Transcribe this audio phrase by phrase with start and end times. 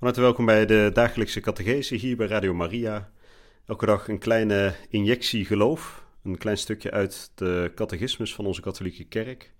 [0.00, 3.10] Van harte welkom bij de dagelijkse catechese hier bij Radio Maria.
[3.66, 9.04] Elke dag een kleine injectie geloof, een klein stukje uit de catechismus van onze katholieke
[9.04, 9.52] kerk.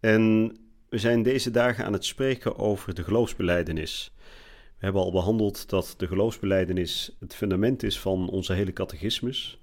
[0.00, 0.56] En
[0.88, 4.12] we zijn deze dagen aan het spreken over de geloofsbeleidenis.
[4.78, 9.60] We hebben al behandeld dat de geloofsbeleidenis het fundament is van onze hele catechismus.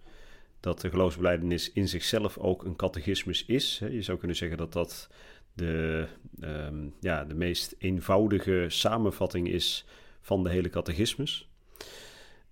[0.60, 3.82] Dat de geloofsbeleidenis in zichzelf ook een catechismus is.
[3.90, 5.10] Je zou kunnen zeggen dat dat
[5.58, 6.08] de,
[6.40, 9.86] um, ja, de meest eenvoudige samenvatting is
[10.22, 11.50] van de hele catechismus.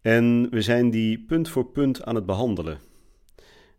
[0.01, 2.79] En we zijn die punt voor punt aan het behandelen.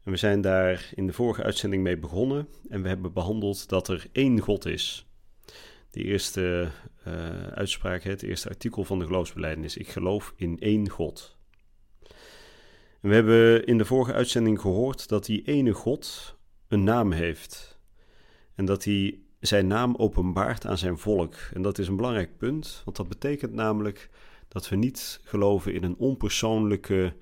[0.04, 3.88] En we zijn daar in de vorige uitzending mee begonnen en we hebben behandeld dat
[3.88, 5.06] er één God is.
[5.90, 6.68] De eerste
[7.08, 9.76] uh, uitspraak, het eerste artikel van de geloofsbelijdenis.
[9.76, 11.36] Ik geloof in één God.
[13.00, 16.36] We hebben in de vorige uitzending gehoord dat die ene God
[16.68, 17.75] een naam heeft.
[18.56, 21.34] En dat hij zijn naam openbaart aan zijn volk.
[21.52, 24.10] En dat is een belangrijk punt, want dat betekent namelijk
[24.48, 27.14] dat we niet geloven in een onpersoonlijke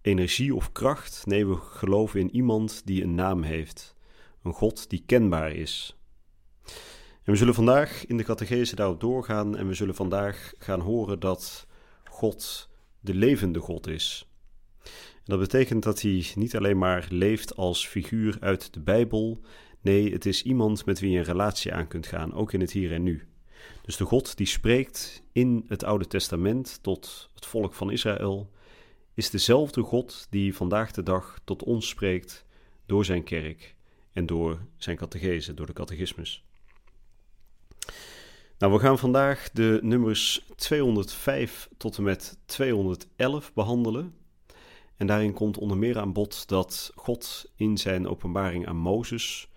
[0.00, 1.22] energie of kracht.
[1.26, 3.94] Nee, we geloven in iemand die een naam heeft.
[4.42, 5.96] Een God die kenbaar is.
[7.22, 11.20] En we zullen vandaag in de catechese daarop doorgaan en we zullen vandaag gaan horen
[11.20, 11.66] dat
[12.04, 12.68] God
[13.00, 14.26] de levende God is.
[15.14, 19.40] En dat betekent dat hij niet alleen maar leeft als figuur uit de Bijbel
[19.82, 22.72] Nee, het is iemand met wie je een relatie aan kunt gaan, ook in het
[22.72, 23.26] hier en nu.
[23.82, 28.50] Dus de God die spreekt in het Oude Testament tot het volk van Israël,
[29.14, 32.44] is dezelfde God die vandaag de dag tot ons spreekt
[32.86, 33.74] door zijn kerk
[34.12, 36.44] en door zijn catechese, door de catechismus.
[38.58, 44.14] Nou, we gaan vandaag de nummers 205 tot en met 211 behandelen.
[44.96, 49.48] En daarin komt onder meer aan bod dat God in zijn openbaring aan Mozes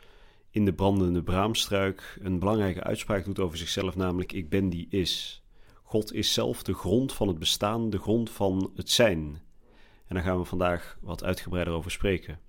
[0.56, 5.44] in de brandende braamstruik een belangrijke uitspraak doet over zichzelf, namelijk ik ben die is.
[5.84, 9.42] God is zelf de grond van het bestaan, de grond van het zijn.
[10.08, 12.40] En daar gaan we vandaag wat uitgebreider over spreken.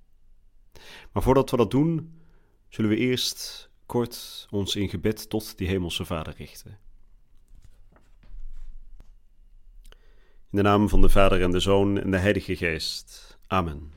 [1.13, 2.21] Maar voordat we dat doen,
[2.69, 6.79] zullen we eerst kort ons in gebed tot die Hemelse Vader richten.
[10.51, 13.39] In de naam van de Vader en de Zoon en de Heilige Geest.
[13.47, 13.93] Amen.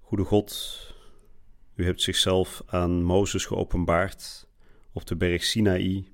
[0.00, 0.96] Goede God,
[1.78, 4.48] u hebt zichzelf aan Mozes geopenbaard
[4.92, 6.08] op de berg Sinaï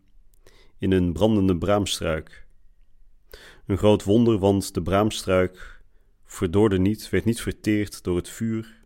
[0.78, 2.46] in een brandende braamstruik.
[3.66, 5.82] Een groot wonder, want de braamstruik
[6.24, 8.82] verdorde niet, werd niet verteerd door het vuur,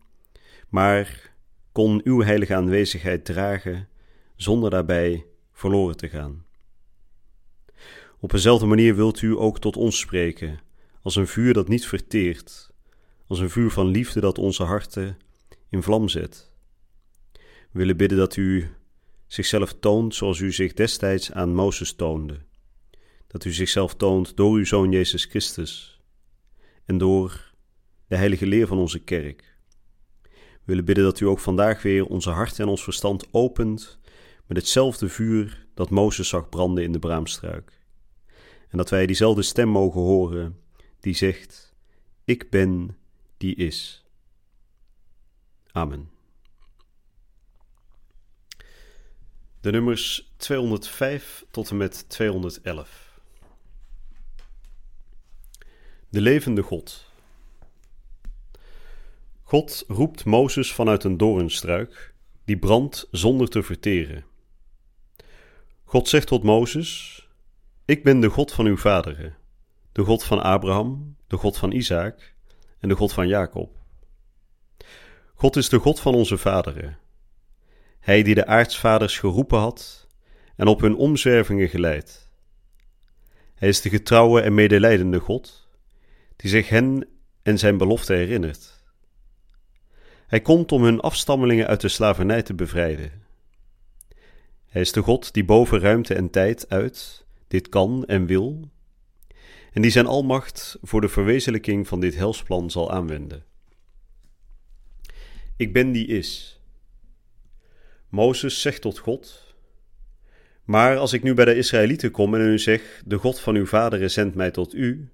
[0.68, 1.32] maar
[1.72, 3.88] kon uw heilige aanwezigheid dragen
[4.36, 6.44] zonder daarbij verloren te gaan.
[8.20, 10.60] Op dezelfde manier wilt u ook tot ons spreken,
[11.02, 12.70] als een vuur dat niet verteert,
[13.26, 15.18] als een vuur van liefde dat onze harten
[15.68, 16.47] in vlam zet.
[17.70, 18.70] We willen bidden dat u
[19.26, 22.38] zichzelf toont zoals u zich destijds aan Mozes toonde.
[23.26, 26.00] Dat u zichzelf toont door uw Zoon Jezus Christus
[26.84, 27.52] en door
[28.06, 29.56] de heilige leer van onze kerk.
[30.32, 33.98] We willen bidden dat u ook vandaag weer onze hart en ons verstand opent
[34.46, 37.78] met hetzelfde vuur dat Mozes zag branden in de braamstruik.
[38.68, 40.58] En dat wij diezelfde stem mogen horen
[41.00, 41.74] die zegt:
[42.24, 42.96] Ik ben
[43.36, 44.04] die is.
[45.72, 46.17] Amen.
[49.60, 53.20] De nummers 205 tot en met 211.
[56.08, 57.04] De levende God.
[59.42, 62.14] God roept Mozes vanuit een doornstruik,
[62.44, 64.24] die brandt zonder te verteren.
[65.84, 67.22] God zegt tot Mozes:
[67.84, 69.36] Ik ben de God van uw vaderen,
[69.92, 72.34] de God van Abraham, de God van Isaac
[72.78, 73.76] en de God van Jacob.
[75.34, 76.98] God is de God van onze vaderen
[78.00, 80.06] hij die de aartsvaders geroepen had
[80.56, 82.30] en op hun omzwervingen geleid.
[83.54, 85.68] Hij is de getrouwe en medelijdende God,
[86.36, 87.08] die zich hen
[87.42, 88.82] en zijn belofte herinnert.
[90.26, 93.22] Hij komt om hun afstammelingen uit de slavernij te bevrijden.
[94.66, 98.70] Hij is de God die boven ruimte en tijd uit dit kan en wil,
[99.72, 103.44] en die zijn almacht voor de verwezenlijking van dit helsplan zal aanwenden.
[105.56, 106.57] Ik ben die is
[108.08, 109.54] Mozes zegt tot God:
[110.64, 113.66] Maar als ik nu bij de Israëlieten kom en u zeg: De God van uw
[113.66, 115.10] vaderen zendt mij tot u,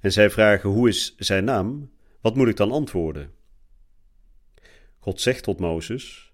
[0.00, 1.90] en zij vragen: Hoe is zijn naam?
[2.20, 3.32] Wat moet ik dan antwoorden?
[4.98, 6.32] God zegt tot Mozes: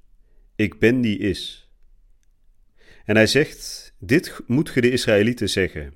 [0.57, 1.71] Ik ben die is.
[3.05, 5.95] En hij zegt: Dit moet ge de Israëlieten zeggen: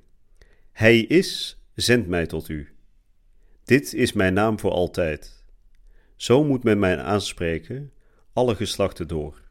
[0.71, 2.75] Hij is, zendt mij tot u.
[3.63, 5.43] Dit is mijn naam voor altijd.
[6.15, 7.91] Zo moet men mij aanspreken,
[8.33, 9.41] alle geslachten door.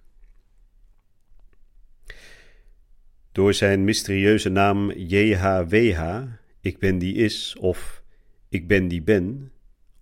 [3.33, 6.23] Door zijn mysterieuze naam JHWH,
[6.61, 8.03] ik ben die is, of
[8.49, 9.53] ik ben die ben,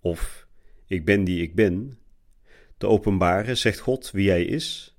[0.01, 0.47] of
[0.87, 1.99] ik ben die ik ben,
[2.77, 4.97] te openbaren zegt God wie hij is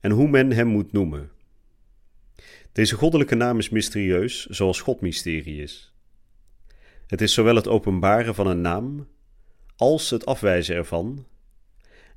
[0.00, 1.30] en hoe men hem moet noemen.
[2.72, 5.92] Deze goddelijke naam is mysterieus, zoals God mysterie is.
[7.06, 9.08] Het is zowel het openbaren van een naam
[9.76, 11.26] als het afwijzen ervan,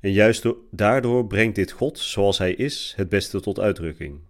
[0.00, 4.20] en juist daardoor brengt dit God, zoals hij is, het beste tot uitdrukking.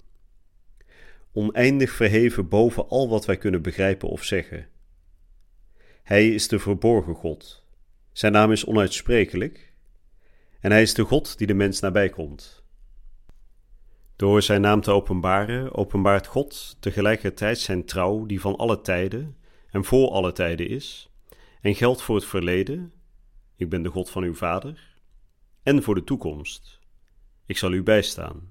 [1.33, 4.69] Oneindig verheven boven al wat wij kunnen begrijpen of zeggen.
[6.03, 7.65] Hij is de verborgen God.
[8.13, 9.73] Zijn naam is onuitsprekelijk,
[10.61, 12.65] en hij is de God die de mens nabij komt.
[14.17, 19.37] Door zijn naam te openbaren, openbaart God tegelijkertijd zijn trouw die van alle tijden
[19.71, 21.11] en voor alle tijden is,
[21.61, 22.93] en geldt voor het verleden,
[23.57, 24.97] ik ben de God van uw vader,
[25.63, 26.81] en voor de toekomst,
[27.47, 28.50] ik zal u bijstaan.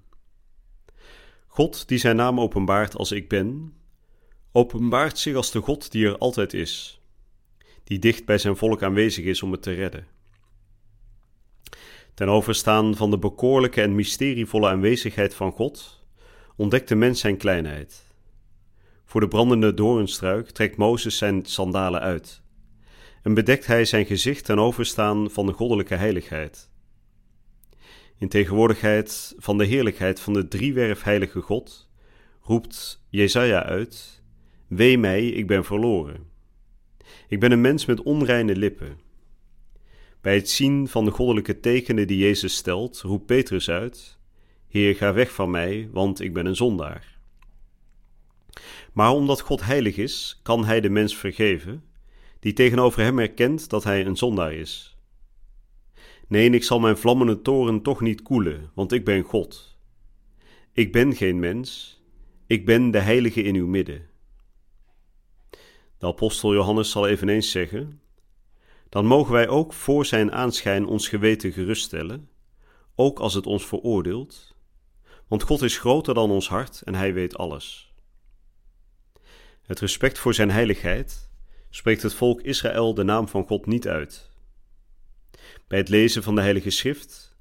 [1.51, 3.73] God die zijn naam openbaart als ik ben,
[4.51, 7.01] openbaart zich als de God die er altijd is,
[7.83, 10.07] die dicht bij zijn volk aanwezig is om het te redden.
[12.13, 16.03] Ten overstaan van de bekoorlijke en mysterievolle aanwezigheid van God,
[16.55, 18.05] ontdekt de mens zijn kleinheid.
[19.05, 22.41] Voor de brandende doornstruik trekt Mozes zijn sandalen uit
[23.23, 26.69] en bedekt hij zijn gezicht ten overstaan van de goddelijke heiligheid.
[28.19, 31.89] In tegenwoordigheid van de heerlijkheid van de driewerf heilige God
[32.41, 34.23] roept Jezaja uit:
[34.67, 36.27] Wee mij, ik ben verloren.
[37.27, 38.99] Ik ben een mens met onreine lippen.
[40.21, 44.19] Bij het zien van de goddelijke tekenen die Jezus stelt, roept Petrus uit:
[44.67, 47.19] Heer, ga weg van mij, want ik ben een zondaar.
[48.93, 51.83] Maar omdat God heilig is, kan hij de mens vergeven,
[52.39, 54.98] die tegenover hem erkent dat hij een zondaar is.
[56.29, 59.77] Nee, ik zal mijn vlammende toren toch niet koelen, want ik ben God.
[60.71, 61.99] Ik ben geen mens,
[62.47, 64.07] ik ben de heilige in uw midden.
[65.97, 68.01] De apostel Johannes zal eveneens zeggen:
[68.89, 72.29] Dan mogen wij ook voor zijn aanschijn ons geweten geruststellen,
[72.95, 74.55] ook als het ons veroordeelt,
[75.27, 77.93] want God is groter dan ons hart en hij weet alles.
[79.61, 81.29] Het respect voor zijn heiligheid
[81.69, 84.28] spreekt het volk Israël de naam van God niet uit.
[85.69, 87.37] Bij het lezen van de Heilige Schrift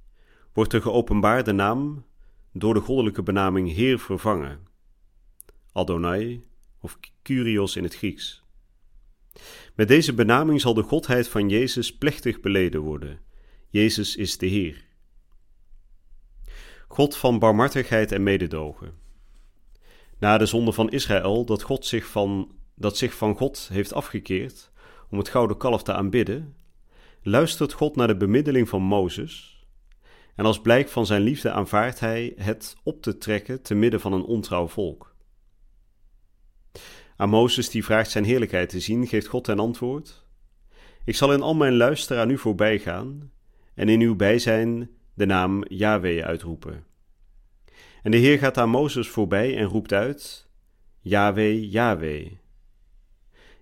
[0.52, 2.04] wordt de geopenbaarde naam
[2.52, 4.66] door de goddelijke benaming Heer vervangen,
[5.72, 6.46] Adonai
[6.80, 8.42] of Kyrios in het Grieks.
[9.74, 13.20] Met deze benaming zal de godheid van Jezus plechtig beleden worden.
[13.68, 14.84] Jezus is de Heer.
[16.88, 18.94] God van barmhartigheid en mededogen
[20.18, 24.70] na de zonde van Israël, dat, God zich van, dat zich van God heeft afgekeerd
[25.10, 26.56] om het gouden kalf te aanbidden,
[27.22, 29.66] luistert God naar de bemiddeling van Mozes.
[30.34, 34.12] En als blijk van zijn liefde aanvaardt hij het op te trekken te midden van
[34.12, 35.16] een ontrouw volk.
[37.16, 40.26] Aan Mozes die vraagt zijn heerlijkheid te zien, geeft God ten antwoord:
[41.04, 43.30] Ik zal in al mijn luister aan u voorbij gaan
[43.74, 46.84] en in uw bijzijn de naam Yahweh uitroepen.
[48.02, 50.48] En de Heer gaat aan Mozes voorbij en roept uit:
[51.00, 52.32] Yahweh, Yahweh.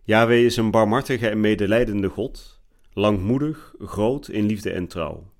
[0.02, 2.55] Yahweh is een barmhartige en medelijdende God,
[2.96, 5.32] langmoedig, groot in liefde en trouw.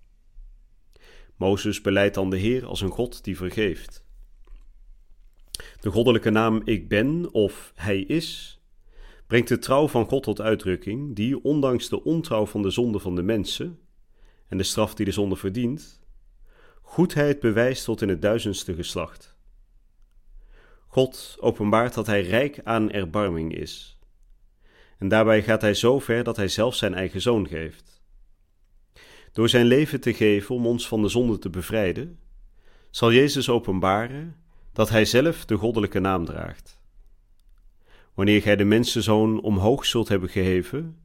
[1.37, 4.05] Mozes beleidt dan de Heer als een God die vergeeft.
[5.81, 8.61] De goddelijke naam Ik Ben of Hij is
[9.27, 13.15] brengt de trouw van God tot uitdrukking, die, ondanks de ontrouw van de zonde van
[13.15, 13.79] de mensen
[14.49, 16.01] en de straf die de zonde verdient,
[16.83, 19.37] goedheid bewijst tot in het duizendste geslacht.
[20.87, 23.96] God openbaart dat hij rijk aan erbarming is.
[24.99, 28.03] En daarbij gaat hij zo ver dat hij zelf zijn eigen zoon geeft.
[29.33, 32.19] Door zijn leven te geven om ons van de zonde te bevrijden,
[32.91, 34.37] zal Jezus openbaren
[34.73, 36.81] dat hij zelf de goddelijke naam draagt.
[38.15, 40.99] Wanneer gij de mensenzoon omhoog zult hebben geheven,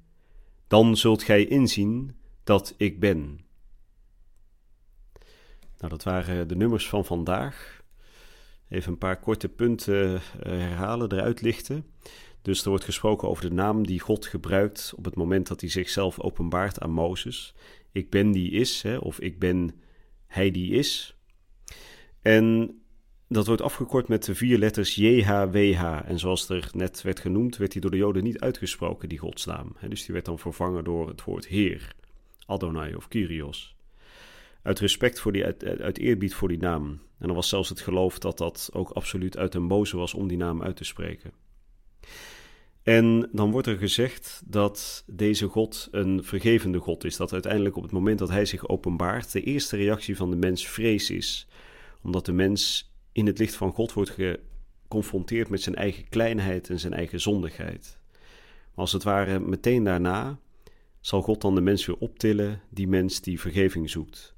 [0.67, 3.39] dan zult gij inzien dat ik ben.
[5.77, 7.83] Nou, dat waren de nummers van vandaag.
[8.69, 10.21] Even een paar korte punten eh,
[10.51, 11.85] herhalen, eruit lichten.
[12.41, 15.69] Dus er wordt gesproken over de naam die God gebruikt op het moment dat hij
[15.69, 17.53] zichzelf openbaart aan Mozes.
[17.91, 19.81] Ik ben die is, hè, of ik ben
[20.27, 21.15] hij die is.
[22.21, 22.75] En
[23.27, 25.99] dat wordt afgekort met de vier letters JHWH.
[26.05, 29.75] En zoals er net werd genoemd, werd die door de Joden niet uitgesproken, die godsnaam.
[29.87, 31.95] Dus die werd dan vervangen door het woord Heer,
[32.45, 33.75] Adonai of Kyrios.
[34.61, 37.01] Uit respect voor die, uit, uit eerbied voor die naam.
[37.19, 40.27] En er was zelfs het geloof dat dat ook absoluut uit een boze was om
[40.27, 41.31] die naam uit te spreken.
[42.83, 47.17] En dan wordt er gezegd dat deze God een vergevende God is.
[47.17, 50.67] Dat uiteindelijk op het moment dat hij zich openbaart, de eerste reactie van de mens
[50.67, 51.47] vrees is.
[52.01, 56.79] Omdat de mens in het licht van God wordt geconfronteerd met zijn eigen kleinheid en
[56.79, 57.99] zijn eigen zondigheid.
[58.11, 60.39] Maar als het ware meteen daarna
[60.99, 64.35] zal God dan de mens weer optillen, die mens die vergeving zoekt.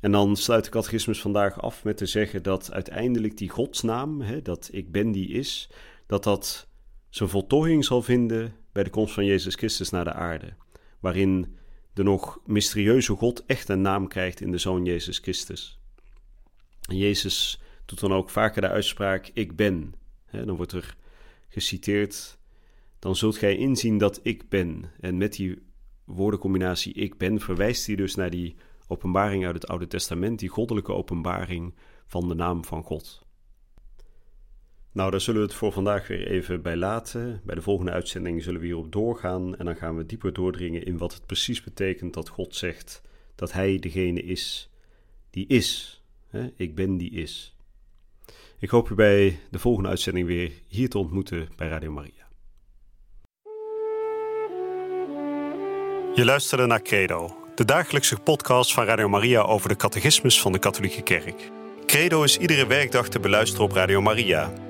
[0.00, 4.42] En dan sluit de catechismus vandaag af met te zeggen dat uiteindelijk die godsnaam, hè,
[4.42, 5.70] dat ik ben die is,
[6.10, 6.68] dat dat
[7.08, 10.54] zijn voltooiing zal vinden bij de komst van Jezus Christus naar de aarde,
[11.00, 11.56] waarin
[11.92, 15.80] de nog mysterieuze God echt een naam krijgt in de Zoon Jezus Christus.
[16.88, 19.94] En Jezus doet dan ook vaker de uitspraak: Ik ben.
[20.30, 20.96] dan wordt er
[21.48, 22.38] geciteerd:
[22.98, 24.92] Dan zult gij inzien dat ik ben.
[25.00, 25.62] En met die
[26.04, 30.92] woordencombinatie ik ben verwijst hij dus naar die openbaring uit het Oude Testament, die goddelijke
[30.92, 31.74] openbaring
[32.06, 33.28] van de naam van God.
[34.92, 37.40] Nou, daar zullen we het voor vandaag weer even bij laten.
[37.44, 40.98] Bij de volgende uitzending zullen we hierop doorgaan en dan gaan we dieper doordringen in
[40.98, 43.02] wat het precies betekent dat God zegt
[43.34, 44.70] dat Hij degene is
[45.30, 46.02] die is.
[46.56, 47.56] Ik ben die is.
[48.58, 52.28] Ik hoop u bij de volgende uitzending weer hier te ontmoeten bij Radio Maria.
[56.14, 60.58] Je luisterde naar Credo, de dagelijkse podcast van Radio Maria over de catechismus van de
[60.58, 61.50] Katholieke Kerk.
[61.86, 64.69] Credo is iedere werkdag te beluisteren op Radio Maria.